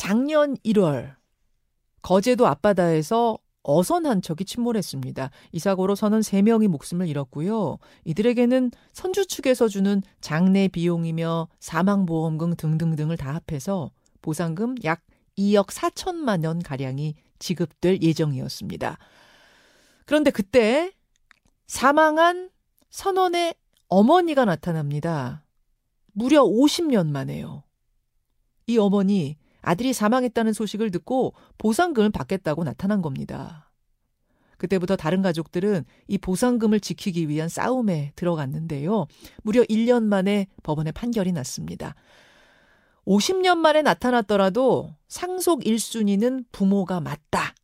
[0.00, 1.14] 작년 1월
[2.00, 5.30] 거제도 앞바다에서 어선 한 척이 침몰했습니다.
[5.52, 7.76] 이 사고로 선원 3명이 목숨을 잃었고요.
[8.06, 13.90] 이들에게는 선주 측에서 주는 장례 비용이며 사망보험금 등등등을 다 합해서
[14.22, 15.02] 보상금 약
[15.36, 18.96] 2억 4천만 원 가량이 지급될 예정이었습니다.
[20.06, 20.92] 그런데 그때
[21.66, 22.48] 사망한
[22.88, 23.54] 선원의
[23.88, 25.44] 어머니가 나타납니다.
[26.12, 27.64] 무려 50년 만에요.
[28.66, 33.70] 이 어머니 아들이 사망했다는 소식을 듣고 보상금을 받겠다고 나타난 겁니다.
[34.56, 39.06] 그때부터 다른 가족들은 이 보상금을 지키기 위한 싸움에 들어갔는데요.
[39.42, 41.94] 무려 1년 만에 법원에 판결이 났습니다.
[43.06, 47.54] 50년 만에 나타났더라도 상속 1순위는 부모가 맞다.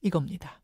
[0.00, 0.62] 이겁니다.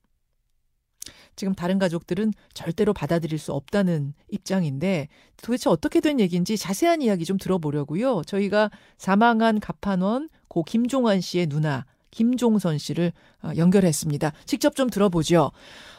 [1.34, 7.36] 지금 다른 가족들은 절대로 받아들일 수 없다는 입장인데 도대체 어떻게 된 얘기인지 자세한 이야기 좀
[7.36, 8.22] 들어보려고요.
[8.26, 13.12] 저희가 사망한 가판원 고 김종환 씨의 누나 김종선 씨를
[13.42, 14.32] 어, 연결했습니다.
[14.44, 15.50] 직접 좀 들어보죠.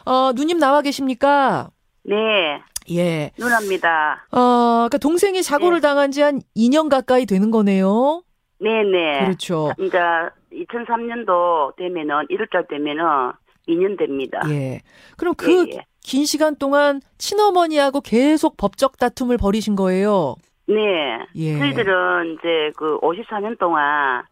[0.04, 1.70] 어, 누님 나와 계십니까?
[2.04, 2.60] 네.
[2.90, 3.30] 예.
[3.38, 4.26] 누나입니다.
[4.32, 5.88] 어, 그러니까 동생이 사고를 네.
[5.88, 8.22] 당한 지 한 2년 가까이 되는 거네요.
[8.60, 9.20] 네네.
[9.24, 9.72] 그렇죠.
[9.78, 9.98] 이제
[10.52, 13.32] 2003년도 되면은 1월달 되면은
[13.68, 14.40] 2년 됩니다.
[14.50, 14.80] 예.
[15.16, 15.84] 그럼 그 예, 예.
[16.02, 20.34] 긴 시간 동안 친어머니하고 계속 법적 다툼을 벌이신 거예요.
[20.66, 20.74] 네.
[21.36, 21.58] 예.
[21.58, 24.24] 저희들은 이제 그 54년 동안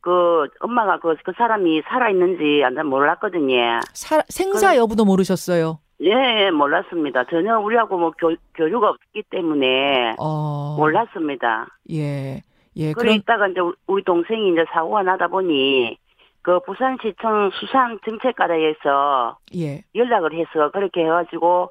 [0.00, 3.80] 그 엄마가 그, 그 사람이 살아있는지 안 몰랐거든요.
[3.92, 5.78] 사- 생사 여부도 모르셨어요.
[6.02, 7.24] 예, 예, 몰랐습니다.
[7.24, 10.76] 전혀 우리하고 뭐 교, 교류가 없기 때문에 어.
[10.78, 11.66] 몰랐습니다.
[11.92, 12.40] 예.
[12.76, 12.92] 예.
[12.92, 15.98] 그래 그럼 있다가 이제 우리 동생이 이제 사고가 나다 보니
[16.42, 19.82] 그 부산시청 수산정책과에서 예.
[19.94, 21.70] 연락을 해서 그렇게 해가지고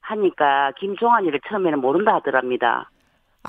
[0.00, 2.90] 하니까 김종환이를 처음에는 모른다 하더랍니다.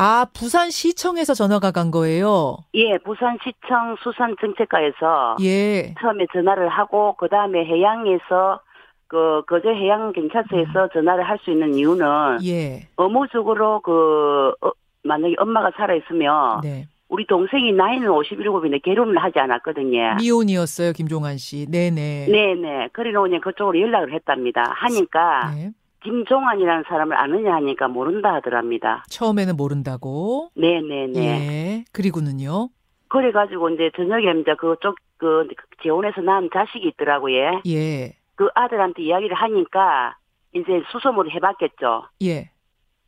[0.01, 2.55] 아, 부산 시청에서 전화가 간 거예요.
[2.73, 5.93] 예, 부산시청 수산정책과에서 예.
[5.99, 8.61] 처음에 전화를 하고 그 다음에 해양에서
[9.07, 12.05] 그 거제 해양 경찰서에서 전화를 할 수 있는 이유는
[12.45, 12.87] 예.
[12.97, 14.71] 의무적으로 그 어,
[15.03, 16.85] 만약에 엄마가 살아 있으면 네.
[17.09, 20.15] 우리 동생이 나이는 57인데 결혼을 하지 않았거든요.
[20.19, 21.65] 미혼이었어요, 김종환 씨.
[21.69, 22.27] 네네.
[22.31, 22.89] 네네.
[22.93, 24.63] 그래놓으니 그쪽으로 연락을 했답니다.
[24.75, 25.71] 하니까 네.
[26.03, 29.03] 김종환이라는 사람을 아느냐 하니까 모른다 하더랍니다.
[29.09, 30.49] 처음에는 모른다고.
[30.55, 31.19] 네네네.
[31.19, 31.85] 예.
[31.91, 32.69] 그리고는요.
[33.09, 35.47] 그래가지고 이제 저녁에 이제 그쪽 그
[35.83, 37.61] 재혼해서 낳은 자식이 있더라고요.
[37.67, 38.13] 예.
[38.35, 40.15] 그 아들한테 이야기를 하니까
[40.53, 42.03] 이제 수소문을 해봤겠죠.
[42.23, 42.51] 예.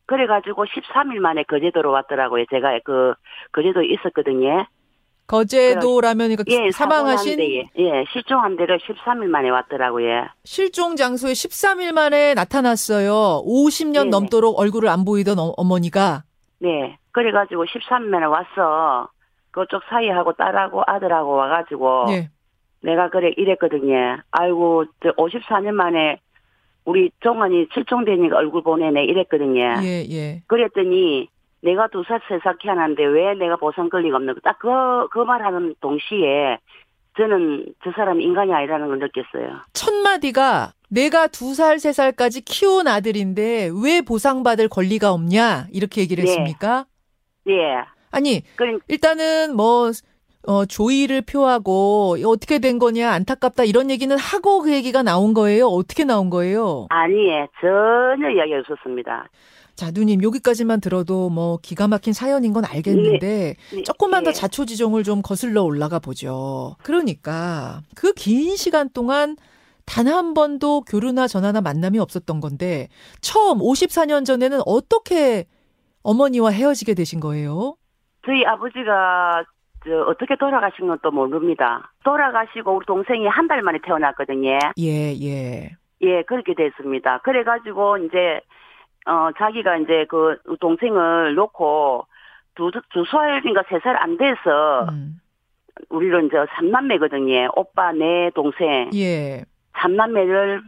[0.08, 2.46] 그래가지고 13일 만에 거제도로 왔더라고요.
[2.50, 3.14] 제가 그
[3.54, 4.66] 거제도에 있었거든요.
[5.32, 10.28] 거제도라면 그러니까 예, 사망하신 데에, 예, 실종한 데를 13일 만에 왔더라고요.
[10.44, 13.44] 실종 장소에 13일 만에 나타났어요.
[13.46, 14.10] 50년 네네.
[14.10, 16.24] 넘도록 얼굴을 안 보이던 어, 어머니가
[16.60, 16.98] 네.
[17.12, 19.10] 그래 가지고 13일 만에 와서
[19.52, 22.30] 그쪽 사이하고 딸하고 아들하고 와 가지고 예.
[22.82, 24.18] 내가 그래 이랬거든요.
[24.32, 26.20] 아이고, 저 54년 만에
[26.84, 29.76] 우리 종환이 실종되니까 얼굴 보내네 이랬거든요.
[29.84, 30.42] 예, 예.
[30.48, 31.30] 그랬더니
[31.62, 34.40] 내가 두 살, 세살 키하는데 왜 내가 보상 권리가 없는 거.
[34.42, 34.68] 딱 그,
[35.12, 36.58] 그 말하는 동시에
[37.18, 39.62] 저는 저 사람이 인간이 아니라는 걸 느꼈어요.
[39.74, 45.68] 첫 마디가 내가 두 살, 세 살까지 키운 아들인데 왜 보상받을 권리가 없냐?
[45.72, 46.30] 이렇게 얘기를 네.
[46.30, 46.86] 했습니까?
[47.48, 47.84] 예.
[48.12, 49.92] 아니, 그러 일단은 뭐,
[50.48, 55.68] 어, 조의를 표하고 어떻게 된 거냐, 안타깝다 이런 얘기는 하고 그 얘기가 나온 거예요?
[55.68, 56.88] 어떻게 나온 거예요?
[56.90, 59.30] 아니 에 전혀 이야기 없었습니다.
[59.82, 64.34] 자, 누님, 여기까지만 들어도 뭐 기가 막힌 사연인 건 알겠는데 네, 조금만 더 예.
[64.34, 66.76] 자초지종을 좀 거슬러 올라가 보죠.
[66.84, 69.36] 그러니까 그 긴 시간 동안
[69.88, 72.90] 단한 번도 교류나 전화나 만남이 없었던 건데
[73.22, 75.46] 처음 54년 전에는 어떻게
[76.04, 77.76] 어머니와 헤어지게 되신 거예요?
[78.24, 79.44] 저희 아버지가
[79.84, 81.92] 저 어떻게 돌아가신 건 또 모릅니다.
[82.04, 84.60] 돌아가시고 우리 동생이 한 달 만에 태어났거든요.
[84.78, 85.72] 예, 예.
[86.04, 87.20] 예, 그렇게 됐습니다.
[87.24, 88.42] 그래가지고 이제
[89.06, 92.06] 어 자기가 이제 그 동생을 놓고
[92.56, 95.20] 두, 두 살인가 세 살 안 돼서 음.
[95.90, 97.50] 우리는 이제 삼남매거든요.
[97.56, 98.90] 오빠, 내 동생.
[98.94, 99.44] 예.
[99.80, 100.62] 삼남매를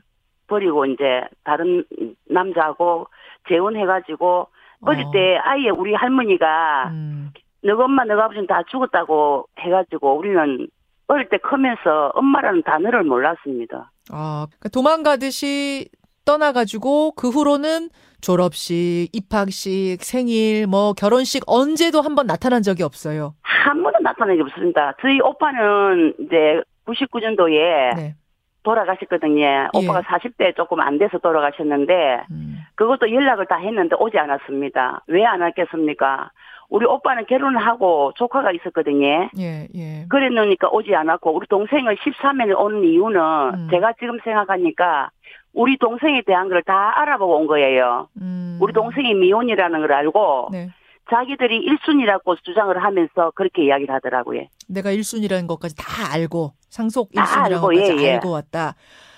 [0.47, 1.83] 버리고 이제 다른
[2.29, 3.07] 남자하고
[3.47, 4.47] 재혼해가지고
[4.81, 5.11] 어릴 어.
[5.11, 7.31] 때 아예 우리 할머니가 음.
[7.63, 10.67] 너 엄마 너가 아버지는 다 죽었다고 해가지고 우리는
[11.07, 13.91] 어릴 때 크면서 엄마라는 단어를 몰랐습니다.
[14.11, 15.89] 아, 그러니까 도망가듯이
[16.25, 17.89] 떠나가지고 그 후로는
[18.23, 23.33] 졸업식, 입학식, 생일, 뭐 결혼식 언제도 한 번 나타난 적이 없어요.
[23.41, 24.93] 한 번도 나타난 게 없습니다.
[25.01, 28.15] 저희 오빠는 이제 99년도에 네.
[28.63, 29.69] 돌아가셨거든요.
[29.73, 32.57] 오빠가 40대 조금 안 돼서 돌아가셨는데 음.
[32.75, 35.03] 그것도 연락을 다 했는데 오지 않았습니다.
[35.07, 36.31] 왜 안 왔겠습니까?
[36.69, 39.29] 우리 오빠는 결혼을 하고 조카가 있었거든요.
[39.37, 40.05] 예, 예.
[40.09, 43.67] 그랬으니까 오지 않았고 우리 동생을 13일에 온 이유는 음.
[43.69, 45.09] 제가 지금 생각하니까
[45.53, 48.07] 우리 동생에 대한 걸 다 알아보고 온 거예요.
[48.21, 48.57] 음.
[48.61, 50.69] 우리 동생이 미혼이라는 걸 알고 네.
[51.11, 54.43] 자기들이 일순위라고 주장을 하면서 그렇게 이야기를 하더라고요.
[54.69, 58.13] 내가 1순위라는 것까지 다 알고 상속 다 1순위라는 알고, 것까지 예, 예.
[58.13, 58.75] 알고 왔다.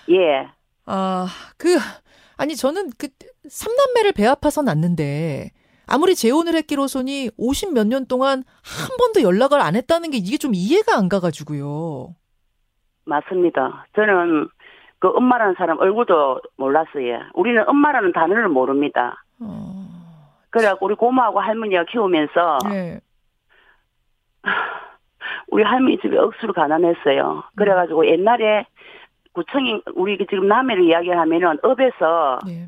[0.10, 0.48] 예.
[0.88, 1.28] 아,
[1.58, 1.78] 그
[2.38, 3.08] 아니 저는 그
[3.48, 5.52] 삼남매를 배 아파서 낳는데
[5.88, 10.54] 아무리 재혼을 했기로서니 50 몇 년 동안 한 번도 연락을 안 했다는 게 이게 좀
[10.56, 12.16] 이해가 안 가가지고요.
[13.06, 13.86] 맞습니다.
[13.96, 14.50] 저는
[15.00, 17.20] 그 엄마라는 사람 얼굴도 몰랐어요.
[17.34, 19.24] 우리는 엄마라는 단어를 모릅니다.
[19.40, 19.88] 어,
[20.50, 23.00] 그래갖고 우리 고모하고 할머니가 키우면서 네.
[25.50, 27.44] 우리 할머니 집에 억수로 가난했어요.
[27.56, 28.66] 그래가지고 옛날에
[29.34, 32.68] 구청이 우리 그 지금 남해를 이야기하면은 업에서 네.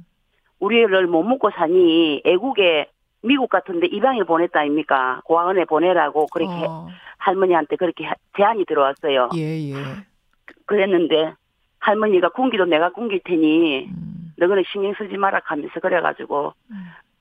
[0.60, 2.90] 우리를 못 먹고 사니 애국에
[3.24, 5.22] 미국 같은데 입양을 보냈다 아닙니까?
[5.26, 6.88] 고아원에 보내라고 그렇게 어,
[7.18, 9.30] 할머니한테 그렇게 하- 제안이 들어왔어요.
[9.36, 9.74] 예, 예.
[10.66, 11.34] 그랬는데
[11.88, 16.76] 할머니가 군기도 내가 군길 테니 음, 너희는 신경 쓰지 마라 하면서 그래가지고 음.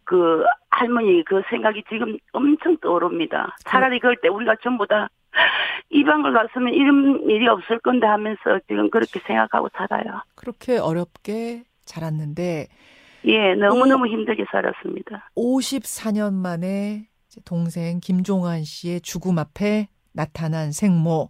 [0.05, 3.57] 그 할머니 그 생각이 지금 엄청 떠오릅니다.
[3.65, 5.09] 차라리 그럴 때 우리가 전부 다
[5.91, 10.23] 입양을 갔으면 이런 일이 없을 건데 하면서 지금 그렇게 생각하고 살아요.
[10.35, 12.67] 그렇게 어렵게 자랐는데
[13.25, 15.31] 예, 너무너무 힘들게 살았습니다.
[15.37, 17.07] 54년 만에
[17.45, 21.29] 동생 김종환 씨의 죽음 앞에 나타난 생모.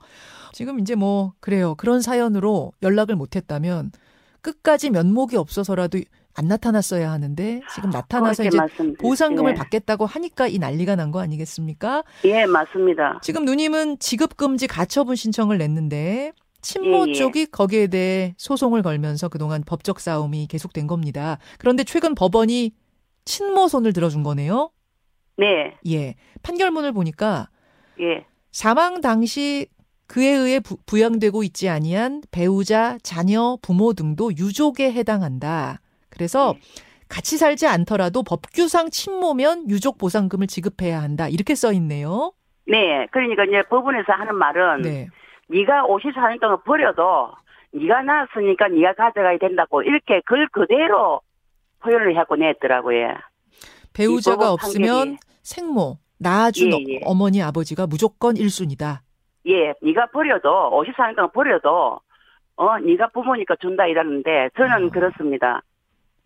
[0.52, 1.74] 지금 이제 뭐 그래요.
[1.74, 3.92] 그런 사연으로 연락을 못 했다면
[4.40, 6.00] 끝까지 면목이 없어서라도
[6.38, 9.54] 안 나타났어야 하는데 지금 나타나서 이제 말씀드리- 보상금을 예.
[9.54, 12.04] 받겠다고 하니까 이 난리가 난 거 아니겠습니까?
[12.24, 13.18] 예, 맞습니다.
[13.22, 17.12] 지금 누님은 지급금지 가처분 신청을 냈는데 친모 예, 예.
[17.14, 21.38] 쪽이 거기에 대해 소송을 걸면서 그동안 법적 싸움이 계속된 겁니다.
[21.58, 22.72] 그런데 최근 법원이
[23.24, 24.70] 친모 손을 들어준 거네요.
[25.38, 26.14] 네, 예.
[26.42, 27.48] 판결문을 보니까
[28.00, 28.24] 예,
[28.56, 29.67] 사망 당시
[30.08, 35.82] 그에 의해 부, 부양되고 있지 아니한 배우자, 자녀, 부모 등도 유족에 해당한다.
[36.08, 36.61] 그래서 네.
[37.06, 41.29] 같이 살지 않더라도 법규상 친모면 유족 보상금을 지급해야 한다.
[41.29, 42.32] 이렇게 써 있네요.
[42.67, 43.06] 네.
[43.11, 45.08] 그러니까 이제 법원에서 하는 말은 네.
[45.49, 47.32] 네가 54년 동안 버려도
[47.73, 51.20] 네가 낳았으니까 네가 가져가야 된다고 이렇게 글 그대로
[51.82, 53.17] 표현을 하고 냈더라고요.
[53.93, 55.19] 배우자가 없으면.
[55.43, 57.00] 생모, 낳아준 예, 어- 예.
[57.04, 58.98] 어머니 아버지가 무조건 1순위다.
[59.48, 62.00] 예, 네가 버려도 54년 동안 버려도
[62.56, 64.90] 어 네가 부모니까 준다 이러는데 저는 아.
[64.90, 65.62] 그렇습니다.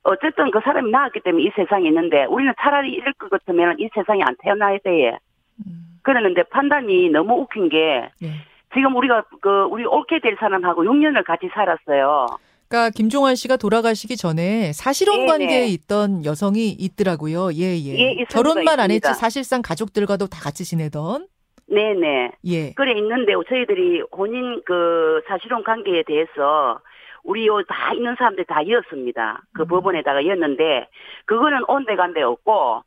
[0.03, 4.23] 어쨌든 그 사람이 낳았기 때문에 이 세상에 있는데 우리는 차라리 이럴 것 같으면 이 세상에
[4.25, 5.19] 안 태어나야 돼.
[5.67, 8.29] 음, 그러는데 판단이 너무 웃긴 게 예.
[8.73, 12.27] 지금 우리가 그 우리 옳게 될 사람하고 6년을 같이 살았어요.
[12.71, 15.27] 그러니까 김종환 씨가 돌아가시기 전에 사실혼 네네.
[15.27, 17.53] 관계에 있던 여성이 있더라고요.
[17.55, 17.99] 예, 예.
[17.99, 19.13] 예, 결혼만 안 했지.
[19.13, 21.27] 사실상 가족들과도 다 같이 지내던.
[21.67, 22.31] 네네.
[22.47, 22.73] 예.
[22.75, 26.79] 그래 있는데 저희들이 혼인 그 사실혼 관계에 대해서
[27.25, 29.43] 우리 요다 있는 사람들 다 이었습니다.
[29.53, 29.67] 그 음.
[29.67, 30.89] 법원에다가 이었는데
[31.27, 32.83] 그거는 온데간데 없고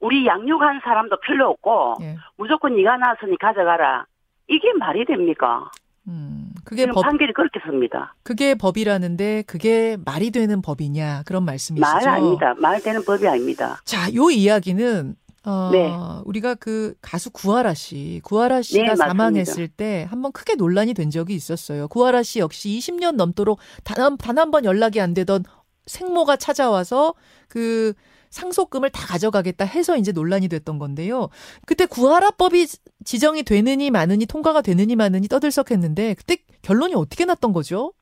[0.00, 2.16] 우리 양육한 사람도 필요 없고 예.
[2.36, 4.04] 무조건 네가 낳았으니 가져가라.
[4.48, 5.70] 이게 말이 됩니까?
[6.06, 6.35] 음.
[6.66, 8.14] 그게 법 판결이 그렇게 씁니다.
[8.24, 11.80] 그게 법이라는데 그게 말이 되는 법이냐 그런 말씀이시죠.
[11.88, 12.54] 말 아닙니다.
[12.58, 13.80] 말 되는 법이 아닙니다.
[13.84, 15.14] 자, 요 이야기는
[15.44, 15.94] 어, 네.
[16.24, 18.96] 우리가 그 가수 구하라 씨, 구하라 씨가 네.
[18.96, 21.86] 사망했을 때 한번 크게 논란이 된 적이 있었어요.
[21.86, 25.44] 구하라 씨 역시 20년 넘도록 단 한 번 연락이 안 되던
[25.86, 27.14] 생모가 찾아와서
[27.48, 27.92] 그
[28.36, 31.28] 상속금을 다 가져가겠다 해서 이제 논란이 됐던 건데요.
[31.66, 32.66] 그때 구하라법이
[33.04, 37.92] 지정이 되느니 마느니 통과가 되느니 마느니 떠들썩했는데 그때 결론이 어떻게 났던 거죠?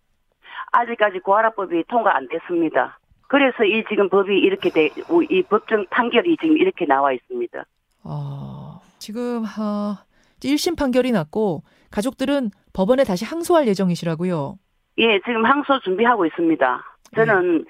[0.73, 2.99] 아직까지 구하라법이 통과 안 됐습니다.
[3.29, 4.91] 그래서 이 지금 법이 이렇게 돼,
[5.31, 7.64] 이 법정 판결이 지금 이렇게 나와 있습니다.
[8.05, 9.97] 어, 지금 어,
[10.41, 14.57] 1심 판결이 났고 가족들은 법원에 다시 항소할 예정이시라고요.
[14.99, 16.83] 예, 지금 항소 준비하고 있습니다.
[17.14, 17.64] 저는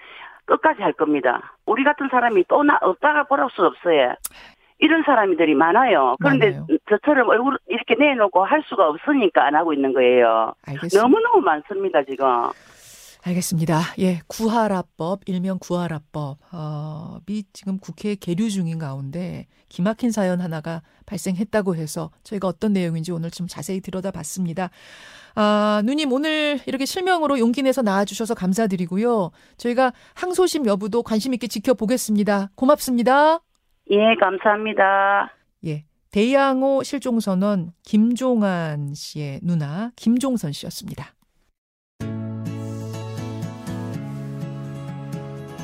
[0.47, 1.57] 끝까지 할 겁니다.
[1.67, 4.15] 우리 같은 사람이 또 나, 없다가 보랄 수 없어요.
[4.79, 6.17] 이런 사람들이 많아요.
[6.21, 6.67] 그런데 많아요.
[6.91, 10.53] 저처럼 얼굴 이렇게 내놓고 할 수가 없으니까 안 하고 있는 거예요.
[10.67, 11.01] 알겠습니다.
[11.01, 12.27] 너무너무 많습니다, 지금.
[13.27, 13.81] 알겠습니다.
[14.01, 16.39] 예, 구하라법, 일명 구하라법.
[16.53, 23.13] 어, 이 지금 국회에 계류 중인 가운데 기막힌 사연 하나가 발생했다고 해서 저희가 어떤 내용인지
[23.13, 24.69] 오늘 좀 자세히 들여다봤습니다.
[25.37, 29.31] 아, 누님 오늘 이렇게 실명으로 용기 내서 나와주셔서 감사드리고요.
[29.57, 32.51] 저희가 항소심 여부도 관심 있게 지켜보겠습니다.
[32.55, 33.41] 고맙습니다.
[33.91, 35.33] 예, 감사합니다.
[35.67, 35.85] 예.
[36.11, 41.15] 대양호 실종선언 김종환 씨의 누나 김종선 씨였습니다.